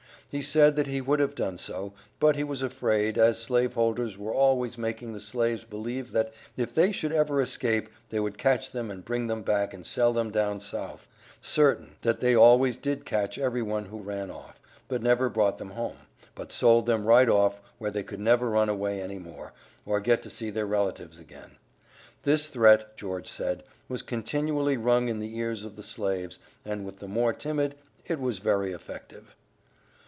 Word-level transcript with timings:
He 0.31 0.41
said 0.41 0.77
that 0.77 0.87
he 0.87 1.01
would 1.01 1.19
have 1.19 1.35
done 1.35 1.57
so, 1.57 1.91
but 2.17 2.37
he 2.37 2.45
was 2.45 2.61
afraid, 2.61 3.17
as 3.17 3.37
slave 3.37 3.73
holders 3.73 4.17
were 4.17 4.33
always 4.33 4.77
making 4.77 5.11
the 5.11 5.19
slaves 5.19 5.65
believe 5.65 6.13
that 6.13 6.31
if 6.55 6.73
they 6.73 6.93
should 6.93 7.11
ever 7.11 7.41
escape 7.41 7.89
they 8.11 8.19
would 8.21 8.37
catch 8.37 8.71
them 8.71 8.89
and 8.89 9.03
bring 9.03 9.27
them 9.27 9.41
back 9.41 9.73
and 9.73 9.85
sell 9.85 10.13
them 10.13 10.31
down 10.31 10.61
South, 10.61 11.05
certain; 11.41 11.97
that 11.99 12.21
they 12.21 12.33
always 12.33 12.77
did 12.77 13.03
catch 13.03 13.37
every 13.37 13.61
one 13.61 13.83
who 13.87 13.99
ran 13.99 14.31
off, 14.31 14.57
but 14.87 15.01
never 15.03 15.27
brought 15.27 15.57
them 15.57 15.71
home, 15.71 15.97
but 16.33 16.53
sold 16.53 16.85
them 16.85 17.03
right 17.05 17.27
off 17.27 17.59
where 17.77 17.91
they 17.91 18.01
could 18.01 18.21
never 18.21 18.49
run 18.51 18.69
away 18.69 19.01
any 19.01 19.19
more, 19.19 19.51
or 19.85 19.99
get 19.99 20.23
to 20.23 20.29
see 20.29 20.49
their 20.49 20.65
relatives 20.65 21.19
again. 21.19 21.57
This 22.23 22.47
threat, 22.47 22.95
George 22.95 23.27
said, 23.27 23.63
was 23.89 24.01
continually 24.01 24.77
rung 24.77 25.09
in 25.09 25.19
the 25.19 25.35
ears 25.37 25.65
of 25.65 25.75
the 25.75 25.83
slaves, 25.83 26.39
and 26.63 26.85
with 26.85 26.99
the 26.99 27.07
more 27.09 27.33
timid 27.33 27.75
it 28.07 28.17
was 28.21 28.37
very 28.39 28.71
effective. 28.71 29.35